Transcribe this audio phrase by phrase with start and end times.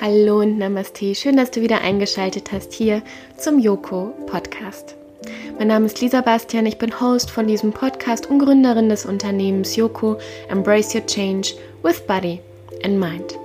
[0.00, 1.14] Hallo und Namaste.
[1.14, 3.02] Schön, dass du wieder eingeschaltet hast hier
[3.36, 4.94] zum Yoko Podcast.
[5.58, 9.76] Mein Name ist Lisa Bastian, ich bin Host von diesem Podcast und Gründerin des Unternehmens
[9.76, 10.16] Yoko
[10.48, 11.52] Embrace Your Change
[11.82, 12.40] with Body
[12.82, 13.38] and Mind.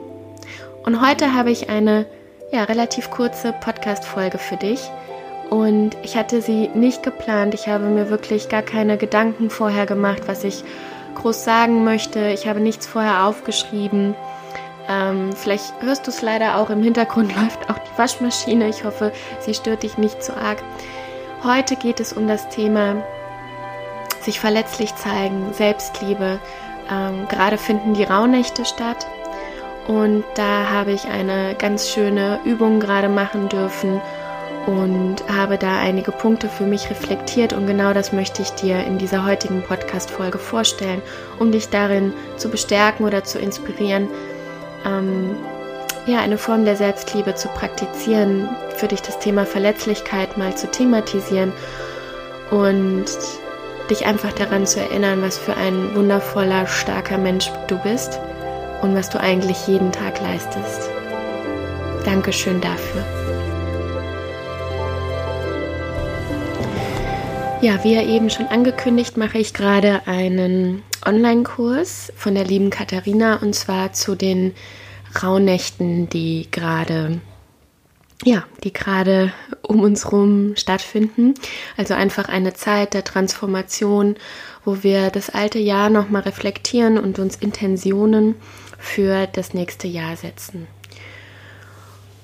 [0.86, 2.06] Und heute habe ich eine
[2.54, 4.80] ja, relativ kurze Podcast-Folge für dich.
[5.50, 7.54] Und ich hatte sie nicht geplant.
[7.54, 10.64] Ich habe mir wirklich gar keine Gedanken vorher gemacht, was ich
[11.16, 12.30] groß sagen möchte.
[12.30, 14.16] Ich habe nichts vorher aufgeschrieben.
[14.88, 18.70] Ähm, vielleicht hörst du es leider auch, im Hintergrund läuft auch die Waschmaschine.
[18.70, 20.62] Ich hoffe, sie stört dich nicht zu arg.
[21.44, 23.04] Heute geht es um das Thema
[24.22, 26.40] sich verletzlich zeigen, Selbstliebe.
[26.92, 29.08] Ähm, gerade finden die Rauhnächte statt
[29.88, 34.02] und da habe ich eine ganz schöne Übung gerade machen dürfen
[34.66, 38.98] und habe da einige Punkte für mich reflektiert und genau das möchte ich dir in
[38.98, 41.02] dieser heutigen Podcast-Folge vorstellen,
[41.40, 44.08] um dich darin zu bestärken oder zu inspirieren,
[44.86, 45.36] ähm,
[46.08, 51.52] ja, eine Form der Selbstliebe zu praktizieren, für dich das Thema Verletzlichkeit mal zu thematisieren
[52.52, 53.06] und
[53.90, 58.20] dich einfach daran zu erinnern, was für ein wundervoller, starker Mensch du bist
[58.82, 60.90] und was du eigentlich jeden Tag leistest.
[62.04, 63.25] Dankeschön dafür.
[67.66, 73.38] Ja, wie ja eben schon angekündigt, mache ich gerade einen Online-Kurs von der lieben Katharina
[73.38, 74.54] und zwar zu den
[75.24, 77.22] Rauhnächten, die gerade
[78.24, 81.34] ja, die gerade um uns rum stattfinden.
[81.76, 84.16] Also einfach eine Zeit der Transformation,
[84.64, 88.36] wo wir das alte Jahr nochmal reflektieren und uns Intentionen
[88.78, 90.68] für das nächste Jahr setzen.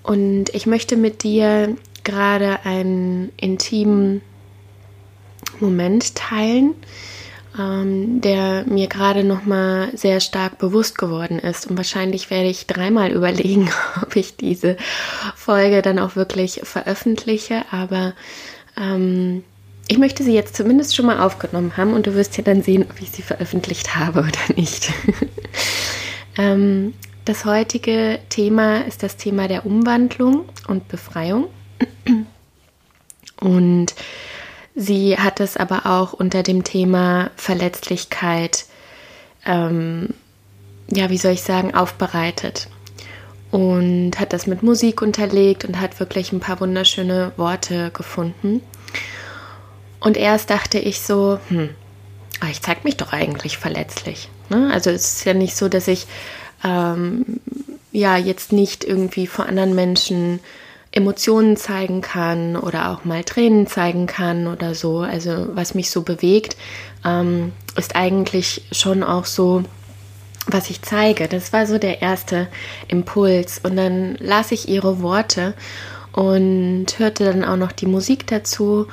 [0.03, 4.21] Und ich möchte mit dir gerade einen intimen
[5.61, 6.75] Moment teilen,
[7.57, 11.67] ähm, der mir gerade noch mal sehr stark bewusst geworden ist.
[11.67, 13.69] Und wahrscheinlich werde ich dreimal überlegen,
[14.01, 14.77] ob ich diese
[15.35, 17.63] Folge dann auch wirklich veröffentliche.
[17.71, 18.13] Aber
[18.77, 19.43] ähm,
[19.87, 22.85] ich möchte sie jetzt zumindest schon mal aufgenommen haben und du wirst ja dann sehen,
[22.89, 24.91] ob ich sie veröffentlicht habe oder nicht.
[26.37, 26.93] ähm,
[27.25, 31.47] das heutige Thema ist das Thema der Umwandlung und Befreiung.
[33.39, 33.93] Und
[34.75, 38.65] Sie hat es aber auch unter dem Thema Verletzlichkeit,
[39.45, 40.09] ähm,
[40.89, 42.67] ja, wie soll ich sagen, aufbereitet
[43.51, 48.61] und hat das mit Musik unterlegt und hat wirklich ein paar wunderschöne Worte gefunden.
[49.99, 51.69] Und erst dachte ich so, hm,
[52.39, 54.29] ah, ich zeige mich doch eigentlich verletzlich.
[54.49, 54.71] Ne?
[54.73, 56.07] Also es ist ja nicht so, dass ich
[56.63, 57.25] ähm,
[57.91, 60.39] ja jetzt nicht irgendwie vor anderen Menschen
[60.91, 64.99] Emotionen zeigen kann oder auch mal Tränen zeigen kann oder so.
[64.99, 66.57] Also was mich so bewegt,
[67.05, 69.63] ähm, ist eigentlich schon auch so,
[70.47, 71.27] was ich zeige.
[71.27, 72.47] Das war so der erste
[72.89, 73.59] Impuls.
[73.63, 75.53] Und dann las ich ihre Worte
[76.11, 78.87] und hörte dann auch noch die Musik dazu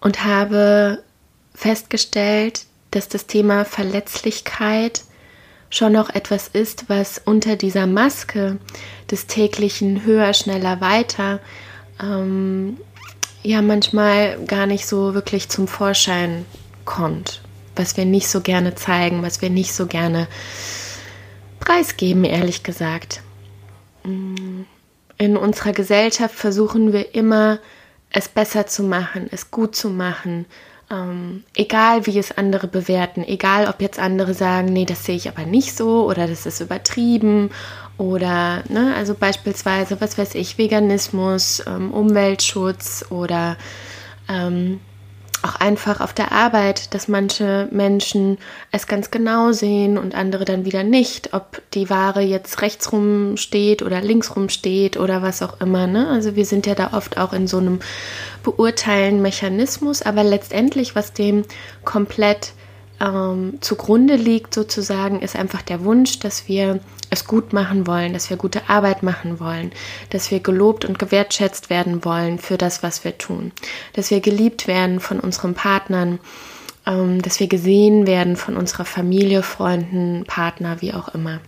[0.00, 1.02] und habe
[1.54, 5.04] festgestellt, dass das Thema Verletzlichkeit
[5.74, 8.58] schon noch etwas ist, was unter dieser Maske
[9.10, 11.40] des täglichen höher, schneller, weiter
[12.00, 12.78] ähm,
[13.42, 16.46] ja manchmal gar nicht so wirklich zum Vorschein
[16.84, 17.42] kommt,
[17.76, 20.28] was wir nicht so gerne zeigen, was wir nicht so gerne
[21.58, 23.22] preisgeben, ehrlich gesagt.
[24.04, 27.58] In unserer Gesellschaft versuchen wir immer,
[28.10, 30.46] es besser zu machen, es gut zu machen,
[30.90, 35.28] ähm, egal wie es andere bewerten, egal ob jetzt andere sagen, nee, das sehe ich
[35.28, 37.50] aber nicht so oder das ist übertrieben
[37.96, 43.56] oder, ne, also beispielsweise, was weiß ich, Veganismus, ähm, Umweltschutz oder
[44.28, 44.80] ähm,
[45.44, 48.38] auch einfach auf der Arbeit, dass manche Menschen
[48.72, 53.36] es ganz genau sehen und andere dann wieder nicht, ob die Ware jetzt rechts rum
[53.36, 55.86] steht oder links rum steht oder was auch immer.
[55.86, 56.08] Ne?
[56.08, 57.80] Also wir sind ja da oft auch in so einem
[58.42, 61.44] beurteilen Mechanismus, aber letztendlich, was dem
[61.84, 62.52] komplett
[63.00, 66.80] ähm, zugrunde liegt, sozusagen, ist einfach der Wunsch, dass wir
[67.10, 69.72] es gut machen wollen, dass wir gute Arbeit machen wollen,
[70.10, 73.52] dass wir gelobt und gewertschätzt werden wollen für das, was wir tun,
[73.92, 76.18] dass wir geliebt werden von unseren Partnern,
[76.86, 81.40] ähm, dass wir gesehen werden von unserer Familie, Freunden, Partner, wie auch immer.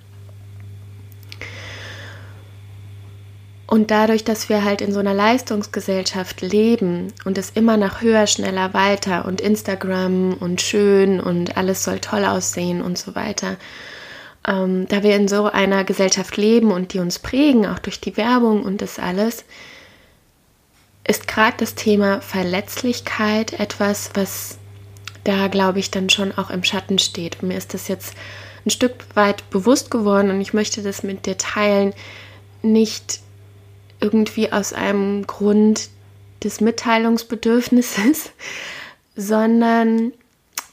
[3.66, 8.28] Und dadurch, dass wir halt in so einer Leistungsgesellschaft leben und es immer nach höher,
[8.28, 13.56] schneller, weiter und Instagram und schön und alles soll toll aussehen und so weiter,
[14.46, 18.16] ähm, da wir in so einer Gesellschaft leben und die uns prägen, auch durch die
[18.16, 19.44] Werbung und das alles,
[21.08, 24.58] ist gerade das Thema Verletzlichkeit etwas, was
[25.24, 27.42] da glaube ich dann schon auch im Schatten steht.
[27.42, 28.14] Und mir ist das jetzt
[28.64, 31.94] ein Stück weit bewusst geworden und ich möchte das mit dir teilen,
[32.62, 33.20] nicht
[34.00, 35.88] irgendwie aus einem Grund
[36.42, 38.30] des Mitteilungsbedürfnisses,
[39.16, 40.12] sondern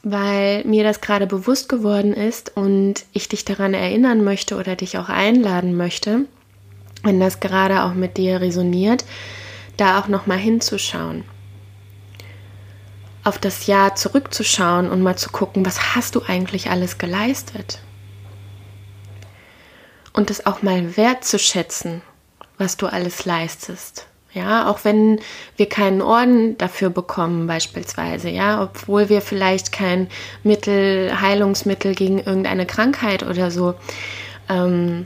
[0.03, 4.97] weil mir das gerade bewusst geworden ist und ich dich daran erinnern möchte oder dich
[4.97, 6.25] auch einladen möchte,
[7.03, 9.05] wenn das gerade auch mit dir resoniert,
[9.77, 11.23] da auch noch mal hinzuschauen.
[13.23, 17.79] Auf das Jahr zurückzuschauen und mal zu gucken, was hast du eigentlich alles geleistet?
[20.11, 22.01] Und das auch mal wertzuschätzen,
[22.63, 24.07] was du alles leistest.
[24.33, 25.19] Ja, auch wenn
[25.57, 30.07] wir keinen Orden dafür bekommen, beispielsweise, ja, obwohl wir vielleicht kein
[30.43, 33.75] Mittel, Heilungsmittel gegen irgendeine Krankheit oder so
[34.49, 35.05] ähm,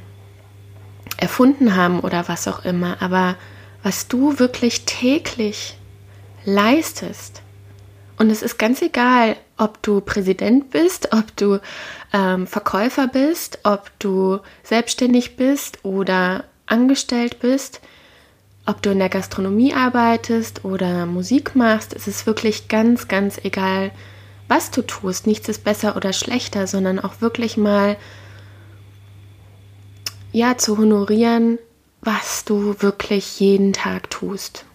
[1.17, 3.35] erfunden haben oder was auch immer, aber
[3.83, 5.77] was du wirklich täglich
[6.45, 7.41] leistest.
[8.17, 11.59] Und es ist ganz egal, ob du Präsident bist, ob du
[12.13, 17.81] ähm, Verkäufer bist, ob du selbstständig bist oder angestellt bist
[18.67, 23.91] ob du in der Gastronomie arbeitest oder Musik machst, es ist wirklich ganz, ganz egal,
[24.49, 25.25] was du tust.
[25.25, 27.95] Nichts ist besser oder schlechter, sondern auch wirklich mal
[30.33, 31.59] ja zu honorieren,
[32.01, 34.65] was du wirklich jeden Tag tust.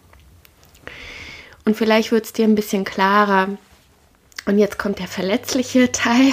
[1.66, 3.58] Und vielleicht wird es dir ein bisschen klarer.
[4.46, 6.32] Und jetzt kommt der verletzliche Teil.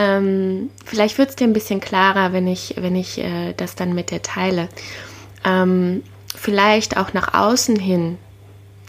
[0.00, 3.94] Ähm, vielleicht wird es dir ein bisschen klarer, wenn ich, wenn ich äh, das dann
[3.94, 4.68] mit dir teile
[5.44, 6.02] ähm,
[6.34, 8.16] vielleicht auch nach außen hin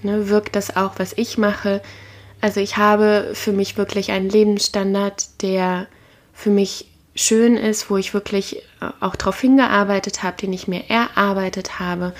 [0.04, 1.82] ne, wirkt das auch, was ich mache.
[2.40, 5.88] Also ich habe für mich wirklich einen Lebensstandard, der
[6.34, 10.90] für mich schön ist, wo ich wirklich äh, auch darauf hingearbeitet habe, den ich mir
[10.90, 12.14] erarbeitet habe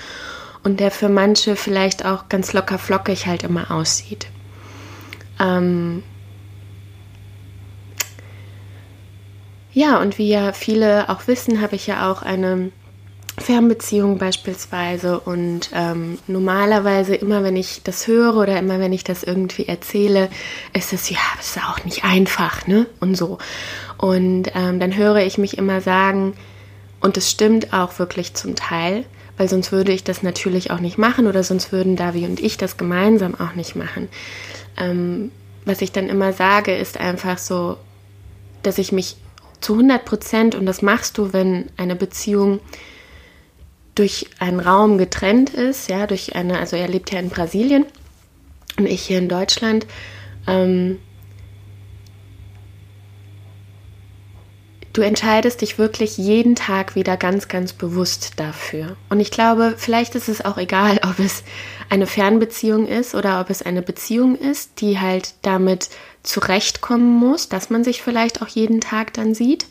[0.62, 4.28] und der für manche vielleicht auch ganz locker flockig halt immer aussieht.
[5.40, 6.02] Ähm
[9.72, 12.70] ja, und wie ja viele auch wissen, habe ich ja auch eine
[13.38, 19.22] Fernbeziehung beispielsweise und ähm, normalerweise immer, wenn ich das höre oder immer, wenn ich das
[19.22, 20.28] irgendwie erzähle,
[20.74, 22.86] ist es ja, das ist auch nicht einfach, ne?
[23.00, 23.38] Und so.
[23.96, 26.34] Und ähm, dann höre ich mich immer sagen,
[27.00, 29.04] und es stimmt auch wirklich zum Teil,
[29.38, 32.58] weil sonst würde ich das natürlich auch nicht machen oder sonst würden Davi und ich
[32.58, 34.08] das gemeinsam auch nicht machen.
[34.76, 35.32] Ähm,
[35.64, 37.78] was ich dann immer sage, ist einfach so,
[38.62, 39.16] dass ich mich
[39.62, 42.60] zu 100 Prozent, und das machst du, wenn eine Beziehung
[43.94, 47.84] durch einen Raum getrennt ist, ja, durch eine, also er lebt ja in Brasilien
[48.78, 49.86] und ich hier in Deutschland.
[50.46, 50.98] Ähm,
[54.92, 58.96] du entscheidest dich wirklich jeden Tag wieder ganz, ganz bewusst dafür.
[59.08, 61.44] Und ich glaube, vielleicht ist es auch egal, ob es
[61.88, 65.90] eine Fernbeziehung ist oder ob es eine Beziehung ist, die halt damit
[66.22, 69.66] zurechtkommen muss, dass man sich vielleicht auch jeden Tag dann sieht.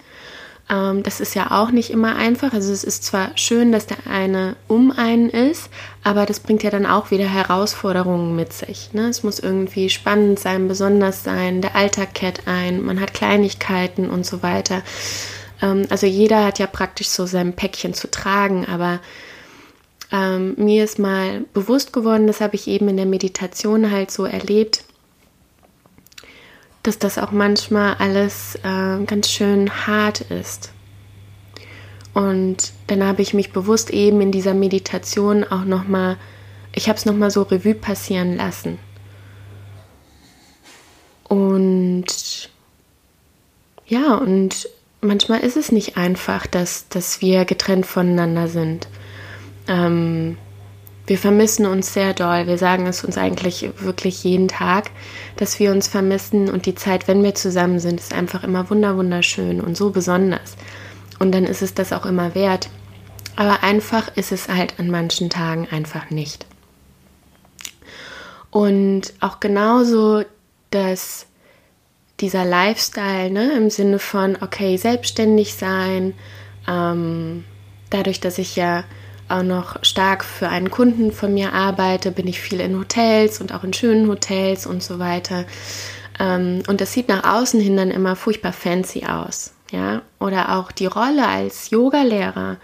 [0.69, 2.53] Ähm, das ist ja auch nicht immer einfach.
[2.53, 5.69] Also es ist zwar schön, dass der eine um einen ist,
[6.03, 8.93] aber das bringt ja dann auch wieder Herausforderungen mit sich.
[8.93, 9.09] Ne?
[9.09, 14.25] Es muss irgendwie spannend sein, besonders sein, der Alltag kehrt ein, man hat Kleinigkeiten und
[14.25, 14.81] so weiter.
[15.61, 18.99] Ähm, also jeder hat ja praktisch so sein Päckchen zu tragen, aber
[20.11, 24.25] ähm, mir ist mal bewusst geworden, das habe ich eben in der Meditation halt so
[24.25, 24.83] erlebt,
[26.83, 30.71] dass das auch manchmal alles äh, ganz schön hart ist.
[32.13, 36.17] Und dann habe ich mich bewusst eben in dieser Meditation auch nochmal,
[36.73, 38.79] ich habe es nochmal so Revue passieren lassen.
[41.23, 42.49] Und
[43.87, 44.67] ja, und
[44.99, 48.87] manchmal ist es nicht einfach, dass, dass wir getrennt voneinander sind.
[49.67, 50.37] Ähm,
[51.11, 52.47] wir vermissen uns sehr doll.
[52.47, 54.91] Wir sagen es uns eigentlich wirklich jeden Tag,
[55.35, 59.59] dass wir uns vermissen und die Zeit, wenn wir zusammen sind, ist einfach immer wunderschön
[59.59, 60.55] und so besonders.
[61.19, 62.69] Und dann ist es das auch immer wert.
[63.35, 66.45] Aber einfach ist es halt an manchen Tagen einfach nicht.
[68.49, 70.23] Und auch genauso,
[70.69, 71.25] dass
[72.21, 76.13] dieser Lifestyle ne, im Sinne von, okay, selbstständig sein,
[76.69, 77.43] ähm,
[77.89, 78.85] dadurch, dass ich ja
[79.31, 83.53] auch noch stark für einen Kunden von mir arbeite, bin ich viel in Hotels und
[83.53, 85.45] auch in schönen Hotels und so weiter.
[86.19, 89.53] Ähm, und das sieht nach außen hin dann immer furchtbar fancy aus.
[89.71, 90.01] Ja?
[90.19, 92.57] Oder auch die Rolle als Yogalehrer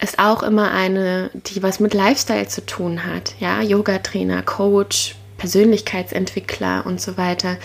[0.00, 3.34] ist auch immer eine, die was mit Lifestyle zu tun hat.
[3.38, 7.56] Ja, Yoga-Trainer, Coach, Persönlichkeitsentwickler und so weiter.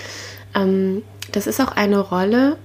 [0.56, 2.58] Ähm, das ist auch eine Rolle,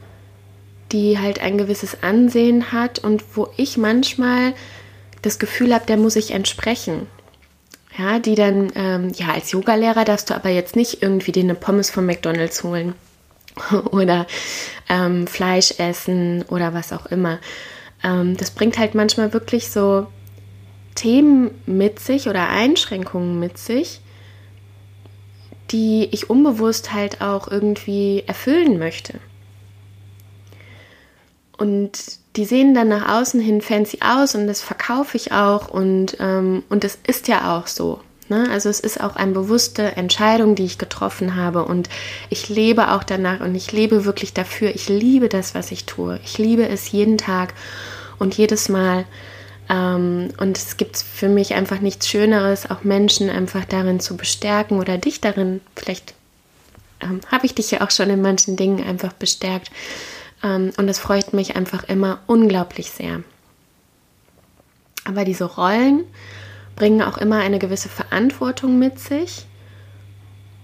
[0.93, 4.53] die halt ein gewisses Ansehen hat und wo ich manchmal
[5.23, 7.07] das Gefühl habe, der muss ich entsprechen.
[7.97, 11.55] Ja, die dann, ähm, ja, als Yogalehrer darfst du aber jetzt nicht irgendwie dir eine
[11.55, 12.95] Pommes von McDonalds holen
[13.91, 14.27] oder
[14.89, 17.39] ähm, Fleisch essen oder was auch immer.
[18.03, 20.07] Ähm, das bringt halt manchmal wirklich so
[20.95, 24.01] Themen mit sich oder Einschränkungen mit sich,
[25.71, 29.21] die ich unbewusst halt auch irgendwie erfüllen möchte.
[31.59, 36.17] Und die sehen dann nach außen hin fancy aus und das verkaufe ich auch und,
[36.21, 38.01] ähm, und das ist ja auch so.
[38.29, 38.49] Ne?
[38.51, 41.91] Also es ist auch eine bewusste Entscheidung, die ich getroffen habe und
[42.31, 44.75] ich lebe auch danach und ich lebe wirklich dafür.
[44.75, 46.19] Ich liebe das, was ich tue.
[46.25, 47.53] Ich liebe es jeden Tag
[48.19, 49.05] und jedes Mal.
[49.69, 54.79] Ähm, und es gibt für mich einfach nichts Schöneres, auch Menschen einfach darin zu bestärken
[54.79, 56.15] oder dich darin, vielleicht
[57.03, 59.71] ähm, habe ich dich ja auch schon in manchen Dingen einfach bestärkt.
[60.43, 63.23] Ähm, und es freut mich einfach immer unglaublich sehr.
[65.05, 66.05] Aber diese Rollen
[66.77, 69.47] bringen auch immer eine gewisse Verantwortung mit sich.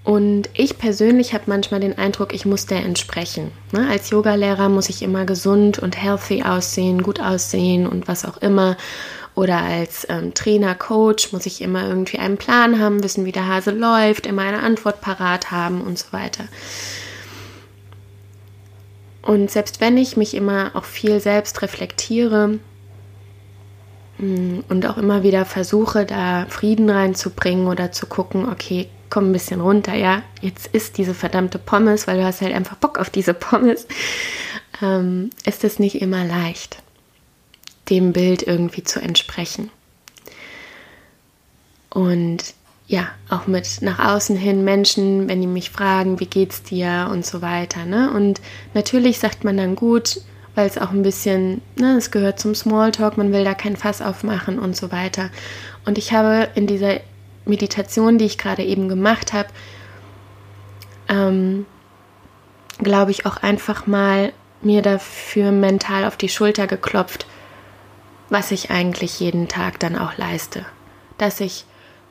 [0.04, 3.50] Und ich persönlich habe manchmal den Eindruck, ich muss der entsprechen.
[3.72, 3.88] Ne?
[3.90, 8.76] Als Yogalehrer muss ich immer gesund und healthy aussehen, gut aussehen und was auch immer.
[9.34, 13.46] Oder als ähm, Trainer, Coach muss ich immer irgendwie einen Plan haben, wissen, wie der
[13.46, 16.44] Hase läuft, immer eine Antwort parat haben und so weiter.
[19.22, 22.58] Und selbst wenn ich mich immer auch viel selbst reflektiere
[24.18, 29.32] mm, und auch immer wieder versuche, da Frieden reinzubringen oder zu gucken, okay, komm ein
[29.32, 33.10] bisschen runter, ja, jetzt ist diese verdammte Pommes, weil du hast halt einfach Bock auf
[33.10, 33.86] diese Pommes,
[34.82, 36.82] ähm, ist es nicht immer leicht,
[37.90, 39.70] dem Bild irgendwie zu entsprechen.
[41.90, 42.54] Und
[42.88, 47.24] ja, auch mit nach außen hin Menschen, wenn die mich fragen, wie geht's dir und
[47.24, 47.84] so weiter.
[47.84, 48.10] Ne?
[48.10, 48.40] Und
[48.72, 50.22] natürlich sagt man dann gut,
[50.54, 54.00] weil es auch ein bisschen, ne, es gehört zum Smalltalk, man will da kein Fass
[54.00, 55.28] aufmachen und so weiter.
[55.84, 57.00] Und ich habe in dieser
[57.44, 59.48] Meditation, die ich gerade eben gemacht habe,
[61.10, 61.66] ähm,
[62.78, 67.26] glaube ich, auch einfach mal mir dafür mental auf die Schulter geklopft,
[68.30, 70.64] was ich eigentlich jeden Tag dann auch leiste.
[71.18, 71.66] Dass ich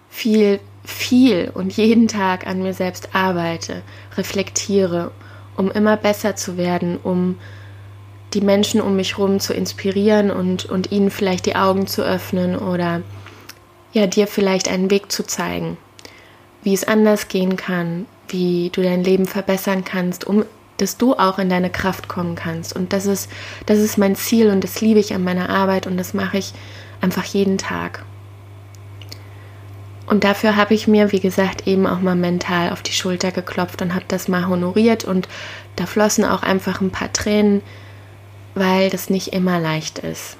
[0.09, 3.81] viel, viel und jeden Tag an mir selbst arbeite,
[4.17, 5.11] reflektiere,
[5.55, 7.37] um immer besser zu werden, um
[8.33, 12.57] die Menschen um mich herum zu inspirieren und, und ihnen vielleicht die Augen zu öffnen
[12.57, 13.01] oder
[13.93, 15.77] ja, dir vielleicht einen Weg zu zeigen,
[16.61, 20.45] wie es anders gehen kann, wie du dein Leben verbessern kannst, um
[20.77, 22.75] dass du auch in deine Kraft kommen kannst.
[22.75, 23.31] Und das ist,
[23.65, 26.53] das ist mein Ziel und das liebe ich an meiner Arbeit und das mache ich
[27.01, 28.05] einfach jeden Tag.
[30.07, 33.81] Und dafür habe ich mir, wie gesagt, eben auch mal mental auf die Schulter geklopft
[33.81, 35.03] und habe das mal honoriert.
[35.03, 35.27] Und
[35.75, 37.61] da flossen auch einfach ein paar Tränen,
[38.55, 40.37] weil das nicht immer leicht ist.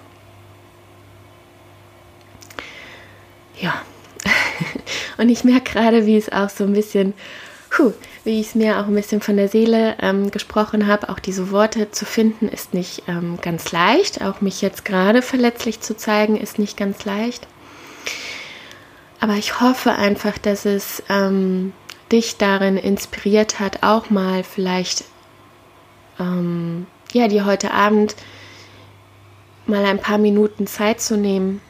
[3.59, 3.81] Ja.
[5.17, 7.13] und ich merke gerade, wie es auch so ein bisschen,
[7.69, 7.91] puh,
[8.24, 11.09] wie ich es mir auch ein bisschen von der Seele ähm, gesprochen habe.
[11.09, 14.21] Auch diese Worte zu finden ist nicht ähm, ganz leicht.
[14.21, 17.47] Auch mich jetzt gerade verletzlich zu zeigen ist nicht ganz leicht.
[19.19, 21.74] Aber ich hoffe einfach, dass es ähm,
[22.12, 25.05] dich darin inspiriert hat, auch mal vielleicht,
[26.19, 28.15] ähm, ja, dir heute Abend
[29.65, 31.62] mal ein paar Minuten Zeit zu nehmen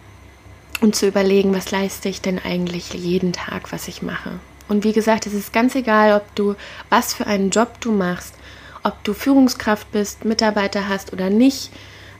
[0.81, 4.39] und zu überlegen, was leiste ich denn eigentlich jeden Tag, was ich mache.
[4.67, 6.55] Und wie gesagt, es ist ganz egal, ob du,
[6.89, 8.35] was für einen Job du machst,
[8.83, 11.71] ob du Führungskraft bist, Mitarbeiter hast oder nicht,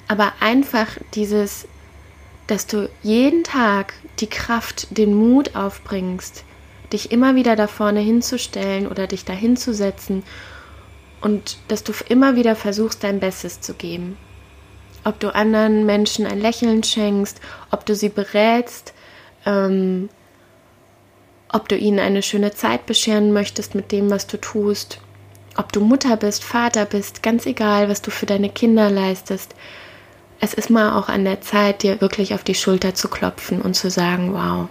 [0.07, 1.67] aber einfach dieses
[2.48, 6.44] dass du jeden Tag die Kraft, den Mut aufbringst,
[6.92, 10.24] dich immer wieder da vorne hinzustellen oder dich da hinzusetzen
[11.20, 14.18] und dass du immer wieder versuchst, dein Bestes zu geben.
[15.04, 17.39] Ob du anderen Menschen ein Lächeln schenkst,
[17.72, 18.94] ob du sie berätst,
[19.46, 20.10] ähm,
[21.51, 25.00] ob du ihnen eine schöne Zeit bescheren möchtest mit dem, was du tust,
[25.58, 29.56] ob du Mutter bist, Vater bist, ganz egal, was du für deine Kinder leistest
[30.39, 33.74] es ist mal auch an der Zeit, dir wirklich auf die Schulter zu klopfen und
[33.74, 34.67] zu sagen, wow,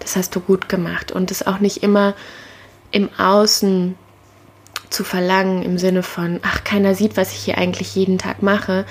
[0.00, 1.12] das hast du gut gemacht.
[1.12, 2.14] Und es auch nicht immer
[2.90, 3.96] im Außen
[4.90, 8.86] zu verlangen, im Sinne von, ach, keiner sieht, was ich hier eigentlich jeden Tag mache,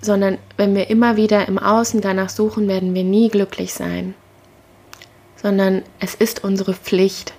[0.00, 4.14] sondern wenn wir immer wieder im Außen danach suchen, werden wir nie glücklich sein,
[5.36, 7.34] sondern es ist unsere Pflicht,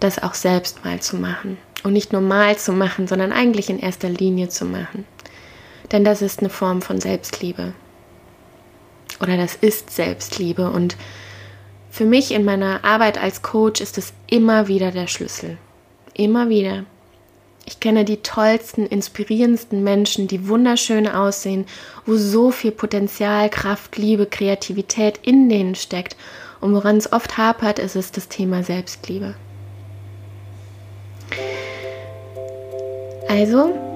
[0.00, 1.58] das auch selbst mal zu machen.
[1.84, 5.04] Und nicht nur mal zu machen, sondern eigentlich in erster Linie zu machen.
[5.92, 7.72] Denn das ist eine Form von Selbstliebe.
[9.20, 10.70] Oder das ist Selbstliebe.
[10.70, 10.96] Und
[11.90, 15.58] für mich in meiner Arbeit als Coach ist es immer wieder der Schlüssel.
[16.14, 16.84] Immer wieder.
[17.64, 21.66] Ich kenne die tollsten, inspirierendsten Menschen, die wunderschön aussehen,
[22.06, 26.16] wo so viel Potenzial, Kraft, Liebe, Kreativität in denen steckt.
[26.60, 29.34] Und woran es oft hapert, ist es das Thema Selbstliebe.
[33.28, 33.87] Also,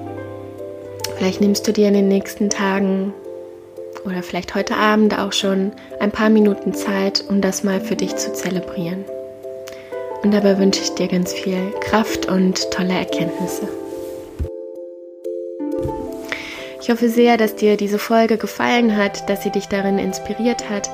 [1.23, 3.13] vielleicht nimmst du dir in den nächsten Tagen
[4.03, 8.17] oder vielleicht heute Abend auch schon ein paar Minuten Zeit, um das mal für dich
[8.17, 9.05] zu zelebrieren.
[10.21, 13.69] Und dabei wünsche ich dir ganz viel Kraft und tolle Erkenntnisse.
[16.81, 20.89] Ich hoffe sehr, dass dir diese Folge gefallen hat, dass sie dich darin inspiriert hat,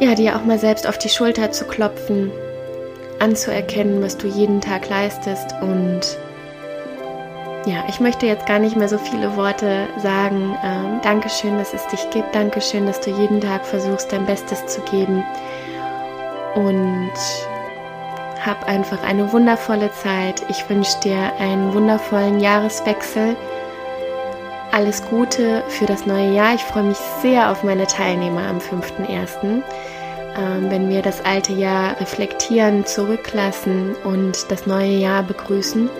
[0.00, 2.32] ja, dir auch mal selbst auf die Schulter zu klopfen,
[3.18, 6.16] anzuerkennen, was du jeden Tag leistest und
[7.70, 10.56] ja, ich möchte jetzt gar nicht mehr so viele Worte sagen.
[10.64, 12.34] Ähm, Dankeschön, dass es dich gibt.
[12.34, 15.22] Dankeschön, dass du jeden Tag versuchst, dein Bestes zu geben.
[16.56, 17.12] Und
[18.44, 20.42] hab einfach eine wundervolle Zeit.
[20.48, 23.36] Ich wünsche dir einen wundervollen Jahreswechsel.
[24.72, 26.54] Alles Gute für das neue Jahr.
[26.54, 29.62] Ich freue mich sehr auf meine Teilnehmer am 5.1.,
[30.36, 35.90] ähm, wenn wir das alte Jahr reflektieren, zurücklassen und das neue Jahr begrüßen.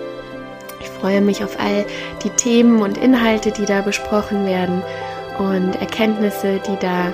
[0.81, 1.85] Ich freue mich auf all
[2.25, 4.83] die Themen und Inhalte, die da besprochen werden
[5.39, 7.13] und Erkenntnisse, die da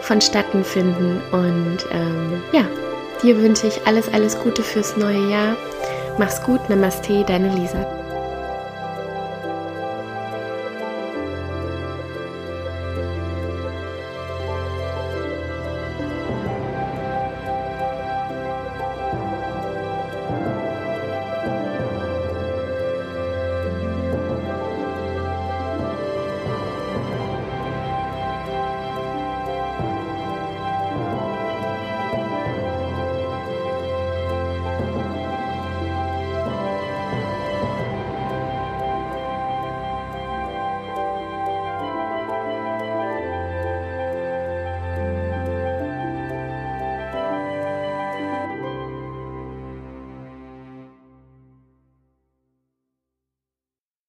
[0.00, 1.20] vonstatten finden.
[1.32, 2.64] Und ähm, ja,
[3.22, 5.56] Dir wünsche ich alles, alles Gute fürs neue Jahr.
[6.18, 7.86] Mach's gut, Namaste, deine Lisa.